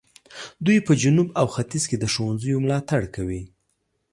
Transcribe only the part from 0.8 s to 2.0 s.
په جنوب او ختیځ کې